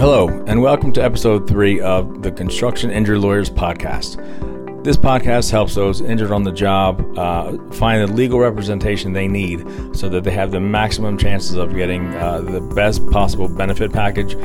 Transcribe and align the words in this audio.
Hello, 0.00 0.28
and 0.46 0.62
welcome 0.62 0.94
to 0.94 1.04
episode 1.04 1.46
three 1.46 1.78
of 1.78 2.22
the 2.22 2.32
Construction 2.32 2.90
Injury 2.90 3.18
Lawyers 3.18 3.50
Podcast. 3.50 4.16
This 4.82 4.96
podcast 4.96 5.50
helps 5.50 5.74
those 5.74 6.00
injured 6.00 6.32
on 6.32 6.42
the 6.42 6.52
job 6.52 7.18
uh, 7.18 7.58
find 7.72 8.08
the 8.08 8.10
legal 8.10 8.38
representation 8.38 9.12
they 9.12 9.28
need 9.28 9.62
so 9.94 10.08
that 10.08 10.24
they 10.24 10.30
have 10.30 10.52
the 10.52 10.58
maximum 10.58 11.18
chances 11.18 11.54
of 11.54 11.76
getting 11.76 12.14
uh, 12.14 12.40
the 12.40 12.62
best 12.62 13.06
possible 13.10 13.46
benefit 13.46 13.92
package 13.92 14.36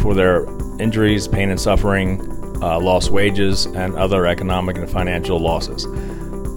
for 0.00 0.14
their 0.14 0.46
injuries, 0.80 1.28
pain 1.28 1.50
and 1.50 1.60
suffering, 1.60 2.22
uh, 2.62 2.80
lost 2.80 3.10
wages, 3.10 3.66
and 3.66 3.94
other 3.96 4.26
economic 4.26 4.78
and 4.78 4.88
financial 4.88 5.38
losses. 5.38 5.84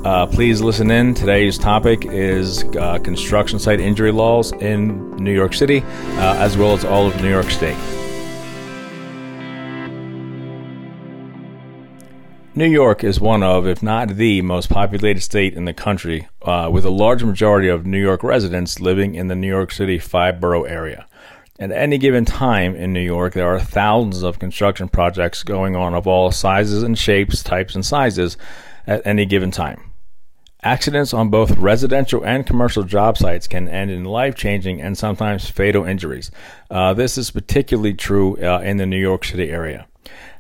Uh, 0.05 0.25
please 0.27 0.61
listen 0.61 0.89
in. 0.91 1.13
Today's 1.13 1.57
topic 1.57 2.05
is 2.05 2.63
uh, 2.77 2.99
construction 2.99 3.59
site 3.59 3.81
injury 3.81 4.13
laws 4.13 4.53
in 4.53 5.13
New 5.17 5.33
York 5.33 5.53
City, 5.53 5.81
uh, 5.81 6.37
as 6.37 6.55
well 6.55 6.71
as 6.71 6.85
all 6.85 7.05
of 7.05 7.21
New 7.21 7.29
York 7.29 7.49
State. 7.49 7.75
New 12.59 12.67
York 12.67 13.05
is 13.05 13.21
one 13.21 13.41
of, 13.41 13.65
if 13.65 13.81
not 13.81 14.17
the 14.17 14.41
most 14.41 14.69
populated 14.69 15.21
state 15.21 15.53
in 15.53 15.63
the 15.63 15.73
country, 15.73 16.27
uh, 16.41 16.69
with 16.69 16.83
a 16.83 16.89
large 16.89 17.23
majority 17.23 17.69
of 17.69 17.85
New 17.85 18.01
York 18.01 18.21
residents 18.21 18.81
living 18.81 19.15
in 19.15 19.29
the 19.29 19.35
New 19.35 19.47
York 19.47 19.71
City 19.71 19.97
five 19.97 20.41
borough 20.41 20.65
area. 20.65 21.07
At 21.57 21.71
any 21.71 21.97
given 21.97 22.25
time 22.25 22.75
in 22.75 22.91
New 22.91 22.99
York, 22.99 23.33
there 23.33 23.47
are 23.47 23.61
thousands 23.61 24.23
of 24.23 24.39
construction 24.39 24.89
projects 24.89 25.41
going 25.41 25.77
on 25.77 25.93
of 25.95 26.05
all 26.05 26.31
sizes 26.31 26.83
and 26.83 26.99
shapes, 26.99 27.43
types, 27.43 27.75
and 27.75 27.85
sizes 27.85 28.35
at 28.85 29.07
any 29.07 29.25
given 29.25 29.51
time. 29.51 29.93
Accidents 30.61 31.13
on 31.13 31.29
both 31.29 31.55
residential 31.55 32.25
and 32.25 32.45
commercial 32.45 32.83
job 32.83 33.17
sites 33.17 33.47
can 33.47 33.69
end 33.69 33.89
in 33.89 34.03
life 34.03 34.35
changing 34.35 34.81
and 34.81 34.97
sometimes 34.97 35.49
fatal 35.49 35.85
injuries. 35.85 36.29
Uh, 36.69 36.93
this 36.93 37.17
is 37.17 37.31
particularly 37.31 37.93
true 37.93 38.35
uh, 38.43 38.59
in 38.59 38.75
the 38.75 38.85
New 38.85 38.99
York 38.99 39.23
City 39.23 39.49
area. 39.49 39.87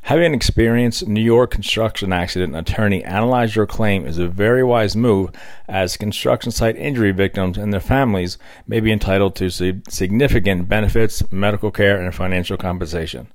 Having 0.03 0.25
an 0.25 0.33
experienced 0.33 1.07
New 1.07 1.21
York 1.21 1.51
construction 1.51 2.13
accident 2.13 2.55
attorney 2.55 3.03
analyze 3.03 3.55
your 3.55 3.67
claim 3.67 4.05
is 4.05 4.17
a 4.17 4.27
very 4.27 4.63
wise 4.63 4.95
move, 4.95 5.31
as 5.67 5.97
construction 5.97 6.51
site 6.51 6.77
injury 6.77 7.11
victims 7.11 7.57
and 7.57 7.71
their 7.71 7.79
families 7.79 8.37
may 8.65 8.79
be 8.79 8.91
entitled 8.91 9.35
to 9.35 9.49
significant 9.49 10.67
benefits, 10.67 11.21
medical 11.31 11.69
care, 11.69 12.01
and 12.01 12.15
financial 12.15 12.57
compensation. 12.57 13.27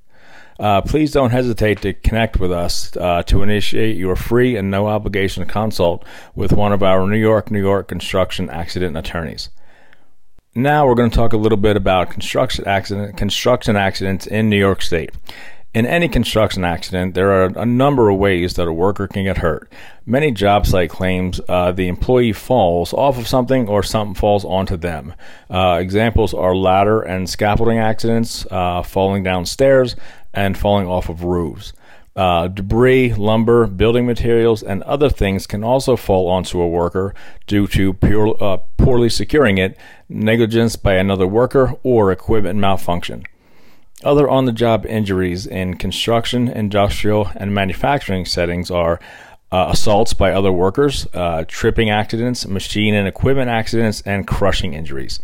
Uh, 0.58 0.80
please 0.80 1.12
don't 1.12 1.30
hesitate 1.30 1.82
to 1.82 1.92
connect 1.92 2.38
with 2.38 2.52
us 2.52 2.96
uh, 2.96 3.22
to 3.24 3.42
initiate 3.42 3.96
your 3.96 4.16
free 4.16 4.56
and 4.56 4.70
no 4.70 4.86
obligation 4.86 5.44
consult 5.46 6.04
with 6.34 6.52
one 6.52 6.72
of 6.72 6.82
our 6.82 7.06
New 7.06 7.18
York, 7.18 7.50
New 7.50 7.60
York 7.60 7.88
construction 7.88 8.48
accident 8.50 8.96
attorneys. 8.96 9.50
Now 10.54 10.86
we're 10.86 10.94
going 10.94 11.10
to 11.10 11.16
talk 11.16 11.32
a 11.32 11.36
little 11.36 11.58
bit 11.58 11.76
about 11.76 12.10
construction 12.10 12.64
accident 12.66 13.16
construction 13.16 13.74
accidents 13.74 14.28
in 14.28 14.48
New 14.48 14.58
York 14.58 14.82
State. 14.82 15.10
In 15.74 15.86
any 15.86 16.06
construction 16.06 16.64
accident, 16.64 17.14
there 17.14 17.32
are 17.32 17.46
a 17.56 17.66
number 17.66 18.08
of 18.08 18.16
ways 18.16 18.54
that 18.54 18.68
a 18.68 18.72
worker 18.72 19.08
can 19.08 19.24
get 19.24 19.38
hurt. 19.38 19.68
Many 20.06 20.30
job 20.30 20.66
site 20.66 20.88
claims 20.88 21.40
uh, 21.48 21.72
the 21.72 21.88
employee 21.88 22.32
falls 22.32 22.92
off 22.92 23.18
of 23.18 23.26
something 23.26 23.66
or 23.66 23.82
something 23.82 24.14
falls 24.14 24.44
onto 24.44 24.76
them. 24.76 25.14
Uh, 25.50 25.78
examples 25.80 26.32
are 26.32 26.54
ladder 26.54 27.02
and 27.02 27.28
scaffolding 27.28 27.78
accidents, 27.78 28.46
uh, 28.52 28.84
falling 28.84 29.24
down 29.24 29.46
stairs, 29.46 29.96
and 30.32 30.56
falling 30.56 30.86
off 30.86 31.08
of 31.08 31.24
roofs. 31.24 31.72
Uh, 32.14 32.46
debris, 32.46 33.12
lumber, 33.14 33.66
building 33.66 34.06
materials, 34.06 34.62
and 34.62 34.80
other 34.84 35.10
things 35.10 35.44
can 35.44 35.64
also 35.64 35.96
fall 35.96 36.28
onto 36.28 36.60
a 36.60 36.68
worker 36.68 37.12
due 37.48 37.66
to 37.66 37.92
pure, 37.94 38.36
uh, 38.40 38.58
poorly 38.76 39.08
securing 39.08 39.58
it, 39.58 39.76
negligence 40.08 40.76
by 40.76 40.94
another 40.94 41.26
worker, 41.26 41.74
or 41.82 42.12
equipment 42.12 42.60
malfunction. 42.60 43.24
Other 44.04 44.28
on 44.28 44.44
the 44.44 44.52
job 44.52 44.84
injuries 44.84 45.46
in 45.46 45.78
construction, 45.78 46.46
industrial, 46.48 47.30
and 47.36 47.54
manufacturing 47.54 48.26
settings 48.26 48.70
are 48.70 49.00
uh, 49.50 49.68
assaults 49.70 50.12
by 50.12 50.30
other 50.30 50.52
workers, 50.52 51.06
uh, 51.14 51.44
tripping 51.48 51.88
accidents, 51.88 52.46
machine 52.46 52.94
and 52.94 53.08
equipment 53.08 53.48
accidents, 53.48 54.02
and 54.02 54.26
crushing 54.26 54.74
injuries. 54.74 55.20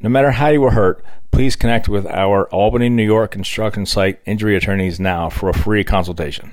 No 0.00 0.08
matter 0.08 0.30
how 0.30 0.48
you 0.48 0.62
were 0.62 0.70
hurt, 0.70 1.04
please 1.30 1.56
connect 1.56 1.90
with 1.90 2.06
our 2.06 2.48
Albany, 2.48 2.88
New 2.88 3.04
York 3.04 3.32
construction 3.32 3.84
site 3.84 4.20
injury 4.24 4.56
attorneys 4.56 4.98
now 4.98 5.28
for 5.28 5.50
a 5.50 5.54
free 5.54 5.84
consultation. 5.84 6.52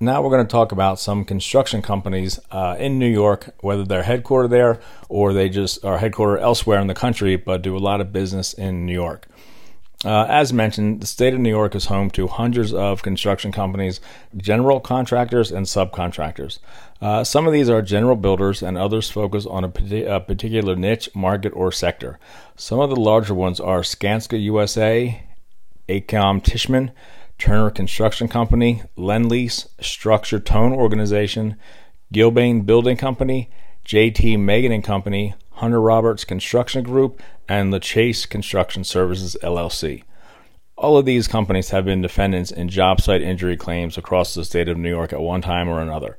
Now 0.00 0.20
we're 0.20 0.30
going 0.30 0.46
to 0.46 0.50
talk 0.50 0.72
about 0.72 0.98
some 0.98 1.24
construction 1.24 1.80
companies 1.80 2.40
uh, 2.50 2.76
in 2.78 2.98
New 2.98 3.08
York, 3.08 3.54
whether 3.60 3.84
they're 3.84 4.02
headquartered 4.02 4.50
there 4.50 4.80
or 5.08 5.32
they 5.32 5.48
just 5.48 5.84
are 5.84 5.98
headquartered 5.98 6.40
elsewhere 6.40 6.80
in 6.80 6.88
the 6.88 6.94
country, 6.94 7.36
but 7.36 7.62
do 7.62 7.76
a 7.76 7.78
lot 7.78 8.00
of 8.00 8.12
business 8.12 8.52
in 8.52 8.84
New 8.84 8.92
York. 8.92 9.28
Uh, 10.06 10.24
as 10.28 10.52
mentioned, 10.52 11.00
the 11.00 11.06
state 11.06 11.34
of 11.34 11.40
New 11.40 11.50
York 11.50 11.74
is 11.74 11.86
home 11.86 12.10
to 12.10 12.28
hundreds 12.28 12.72
of 12.72 13.02
construction 13.02 13.50
companies, 13.50 14.00
general 14.36 14.78
contractors, 14.78 15.50
and 15.50 15.66
subcontractors. 15.66 16.60
Uh, 17.02 17.24
some 17.24 17.44
of 17.48 17.52
these 17.52 17.68
are 17.68 17.82
general 17.82 18.14
builders, 18.14 18.62
and 18.62 18.78
others 18.78 19.10
focus 19.10 19.46
on 19.46 19.64
a, 19.64 20.04
a, 20.04 20.20
particular 20.20 20.76
niche, 20.76 21.08
market, 21.12 21.50
or 21.56 21.72
sector. 21.72 22.20
Some 22.54 22.78
of 22.78 22.88
the 22.88 22.94
larger 22.94 23.34
ones 23.34 23.58
are 23.58 23.80
Skanska 23.80 24.40
USA, 24.40 25.24
AECOM 25.88 26.40
Tishman, 26.40 26.92
Turner 27.36 27.70
Construction 27.70 28.28
Company, 28.28 28.82
Lendlease, 28.96 29.66
Structure 29.80 30.38
Tone 30.38 30.72
Organization, 30.72 31.56
Gilbane 32.14 32.64
Building 32.64 32.96
Company, 32.96 33.50
JT 33.84 34.38
Magen 34.38 34.70
and 34.70 34.84
Company, 34.84 35.34
Hunter 35.56 35.80
Roberts 35.80 36.24
Construction 36.24 36.82
Group, 36.82 37.22
and 37.48 37.72
the 37.72 37.80
Chase 37.80 38.26
Construction 38.26 38.84
Services 38.84 39.36
LLC. 39.42 40.04
All 40.76 40.98
of 40.98 41.06
these 41.06 41.26
companies 41.26 41.70
have 41.70 41.86
been 41.86 42.02
defendants 42.02 42.50
in 42.50 42.68
job 42.68 43.00
site 43.00 43.22
injury 43.22 43.56
claims 43.56 43.96
across 43.96 44.34
the 44.34 44.44
state 44.44 44.68
of 44.68 44.76
New 44.76 44.90
York 44.90 45.14
at 45.14 45.20
one 45.20 45.40
time 45.40 45.68
or 45.68 45.80
another. 45.80 46.18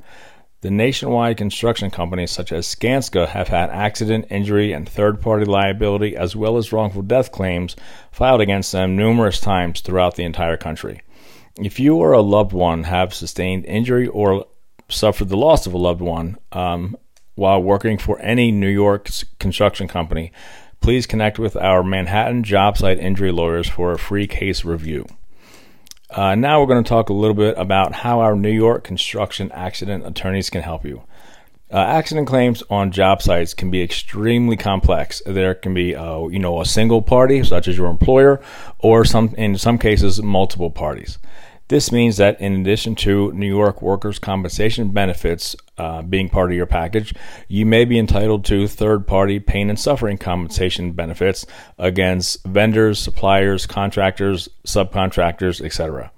The 0.62 0.72
nationwide 0.72 1.38
construction 1.38 1.92
companies 1.92 2.32
such 2.32 2.52
as 2.52 2.66
Skanska 2.66 3.28
have 3.28 3.48
had 3.48 3.70
accident, 3.70 4.26
injury, 4.32 4.74
and 4.74 4.90
third 4.90 5.22
party 5.22 5.46
liability 5.46 6.16
as 6.16 6.36
well 6.36 6.58
as 6.58 6.74
wrongful 6.74 7.04
death 7.04 7.32
claims 7.32 7.76
filed 8.12 8.42
against 8.42 8.72
them 8.72 8.96
numerous 8.96 9.40
times 9.40 9.82
throughout 9.82 10.16
the 10.16 10.24
entire 10.24 10.58
country. 10.58 11.02
If 11.60 11.80
you 11.80 11.98
or 11.98 12.14
a 12.14 12.22
loved 12.22 12.54
one 12.54 12.86
have 12.86 13.14
sustained 13.14 13.66
injury 13.66 14.08
or 14.08 14.48
suffered 14.90 15.30
the 15.30 15.38
loss 15.38 15.68
of 15.68 15.74
a 15.74 15.78
loved 15.78 16.02
one 16.02 16.40
um, 16.52 16.98
while 17.38 17.62
working 17.62 18.00
for 18.00 18.20
any 18.20 18.52
New 18.52 18.68
York 18.68 19.10
construction 19.40 19.88
company, 19.88 20.32
please 20.82 21.06
connect 21.06 21.38
with 21.38 21.56
our 21.56 21.84
Manhattan 21.84 22.44
job 22.44 22.78
site 22.78 22.98
injury 22.98 23.32
lawyers 23.32 23.70
for 23.70 23.92
a 23.92 24.00
free 24.00 24.26
case 24.26 24.66
review. 24.66 25.06
Uh, 26.10 26.34
now 26.34 26.60
we're 26.60 26.68
going 26.68 26.84
to 26.84 26.90
talk 26.90 27.10
a 27.10 27.14
little 27.14 27.36
bit 27.36 27.56
about 27.58 27.94
how 27.94 28.22
our 28.22 28.36
New 28.36 28.52
York 28.52 28.84
construction 28.84 29.52
accident 29.52 30.06
attorneys 30.06 30.50
can 30.50 30.64
help 30.64 30.84
you. 30.84 31.04
Uh, 31.72 31.78
accident 31.78 32.28
claims 32.28 32.64
on 32.72 32.92
job 32.92 33.22
sites 33.22 33.54
can 33.54 33.70
be 33.70 33.84
extremely 33.84 34.58
complex. 34.58 35.22
There 35.26 35.54
can 35.54 35.76
be, 35.76 35.96
uh, 35.96 36.26
you 36.28 36.40
know, 36.40 36.60
a 36.60 36.66
single 36.66 37.04
party, 37.04 37.44
such 37.44 37.68
as 37.68 37.78
your 37.78 37.92
employer, 37.92 38.42
or 38.80 39.06
some, 39.06 39.36
in 39.36 39.58
some 39.58 39.78
cases, 39.78 40.24
multiple 40.24 40.72
parties. 40.72 41.20
This 41.70 41.92
means 41.92 42.18
that 42.18 42.40
in 42.40 42.62
addition 42.62 42.96
to 42.96 43.34
New 43.34 43.48
York 43.48 43.82
workers' 43.82 44.20
compensation 44.20 44.90
benefits 44.90 45.56
uh, 45.78 46.02
being 46.02 46.30
part 46.30 46.50
of 46.50 46.58
your 46.58 46.66
package, 46.66 47.14
you 47.50 47.66
may 47.66 47.84
be 47.84 48.00
entitled 48.00 48.46
to 48.46 48.68
third 48.68 49.06
party 49.06 49.40
pain 49.40 49.70
and 49.70 49.78
suffering 49.78 50.18
compensation 50.18 50.94
benefits 50.94 51.46
against 51.78 52.44
vendors, 52.46 53.00
suppliers, 53.00 53.66
contractors, 53.66 54.48
subcontractors, 54.66 55.64
etc. 55.64 56.12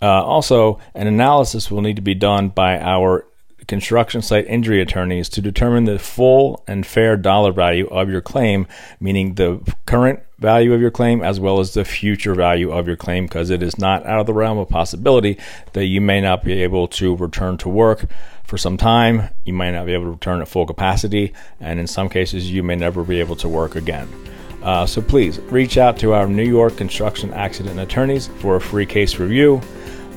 Uh, 0.00 0.22
also, 0.22 0.78
an 0.94 1.06
analysis 1.06 1.70
will 1.70 1.82
need 1.82 1.96
to 1.96 2.02
be 2.02 2.14
done 2.14 2.48
by 2.50 2.78
our 2.78 3.26
construction 3.66 4.22
site 4.22 4.46
injury 4.46 4.80
attorneys 4.80 5.28
to 5.30 5.40
determine 5.40 5.84
the 5.84 5.98
full 5.98 6.62
and 6.66 6.86
fair 6.86 7.16
dollar 7.16 7.52
value 7.52 7.86
of 7.88 8.08
your 8.08 8.20
claim, 8.20 8.66
meaning 9.00 9.34
the 9.34 9.60
current 9.86 10.20
value 10.38 10.72
of 10.74 10.80
your 10.80 10.90
claim 10.90 11.22
as 11.22 11.40
well 11.40 11.60
as 11.60 11.74
the 11.74 11.84
future 11.84 12.34
value 12.34 12.70
of 12.70 12.86
your 12.86 12.96
claim, 12.96 13.24
because 13.24 13.50
it 13.50 13.62
is 13.62 13.78
not 13.78 14.04
out 14.06 14.20
of 14.20 14.26
the 14.26 14.34
realm 14.34 14.58
of 14.58 14.68
possibility 14.68 15.38
that 15.72 15.86
you 15.86 16.00
may 16.00 16.20
not 16.20 16.44
be 16.44 16.62
able 16.62 16.88
to 16.88 17.16
return 17.16 17.56
to 17.56 17.68
work 17.68 18.06
for 18.44 18.58
some 18.58 18.76
time. 18.76 19.28
You 19.44 19.52
might 19.52 19.72
not 19.72 19.86
be 19.86 19.94
able 19.94 20.04
to 20.04 20.10
return 20.10 20.40
at 20.40 20.48
full 20.48 20.66
capacity, 20.66 21.32
and 21.60 21.80
in 21.80 21.86
some 21.86 22.08
cases, 22.08 22.50
you 22.50 22.62
may 22.62 22.76
never 22.76 23.02
be 23.02 23.20
able 23.20 23.36
to 23.36 23.48
work 23.48 23.76
again. 23.76 24.08
Uh, 24.62 24.84
so 24.84 25.00
please 25.00 25.38
reach 25.40 25.78
out 25.78 25.98
to 25.98 26.12
our 26.12 26.26
New 26.26 26.44
York 26.44 26.76
construction 26.76 27.32
accident 27.32 27.78
attorneys 27.78 28.26
for 28.26 28.56
a 28.56 28.60
free 28.60 28.86
case 28.86 29.16
review. 29.16 29.60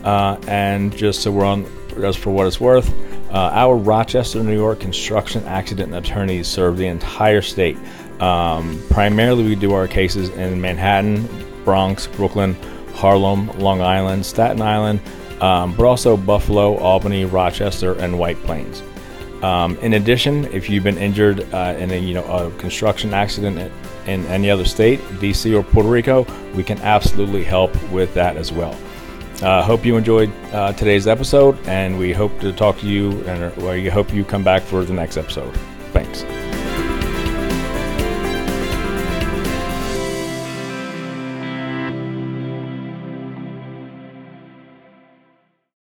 Uh, 0.04 0.38
and 0.48 0.96
just 0.96 1.22
so 1.22 1.32
we're 1.32 1.46
on, 1.46 1.66
just 2.00 2.20
for 2.20 2.32
what 2.32 2.48
it's 2.48 2.60
worth, 2.60 2.90
uh, 3.32 3.52
our 3.54 3.76
Rochester, 3.76 4.44
New 4.44 4.56
York 4.56 4.80
construction 4.80 5.44
accident 5.46 5.94
attorneys 5.94 6.48
serve 6.48 6.78
the 6.78 6.88
entire 6.88 7.42
state. 7.42 7.78
Um, 8.20 8.82
primarily, 8.90 9.44
we 9.44 9.56
do 9.56 9.74
our 9.74 9.88
cases 9.88 10.30
in 10.30 10.60
Manhattan, 10.60 11.28
Bronx, 11.64 12.08
Brooklyn, 12.08 12.56
Harlem, 12.94 13.48
Long 13.60 13.82
Island, 13.82 14.26
Staten 14.26 14.62
Island, 14.62 15.00
um, 15.42 15.76
but 15.76 15.86
also 15.86 16.18
Buffalo, 16.18 16.78
Albany, 16.78 17.26
Rochester, 17.26 17.94
and 18.00 18.18
White 18.18 18.38
Plains. 18.44 18.82
Um, 19.42 19.78
in 19.78 19.94
addition, 19.94 20.46
if 20.46 20.70
you've 20.70 20.84
been 20.84 20.98
injured 20.98 21.42
uh, 21.54 21.76
in 21.78 21.92
a 21.92 22.00
you 22.00 22.14
know 22.14 22.26
a 22.26 22.52
construction 22.58 23.14
accident 23.14 23.72
in 24.06 24.26
any 24.26 24.50
other 24.50 24.66
state, 24.66 25.00
DC 25.22 25.58
or 25.58 25.64
Puerto 25.64 25.88
Rico, 25.88 26.26
we 26.56 26.64
can 26.64 26.78
absolutely 26.80 27.44
help 27.44 27.72
with 27.92 28.14
that 28.16 28.36
as 28.36 28.52
well. 28.52 28.76
Uh, 29.42 29.64
hope 29.64 29.86
you 29.86 29.96
enjoyed 29.96 30.32
uh, 30.52 30.74
today's 30.74 31.08
episode, 31.08 31.58
and 31.68 31.98
we 31.98 32.12
hope 32.12 32.38
to 32.40 32.52
talk 32.52 32.78
to 32.80 32.88
you, 32.88 33.24
and 33.26 33.56
we 33.58 33.88
hope 33.88 34.14
you 34.14 34.26
come 34.26 34.44
back 34.44 34.64
for 34.64 34.84
the 34.84 34.94
next 34.94 35.18
episode. 35.18 35.56
Thanks. 35.94 36.24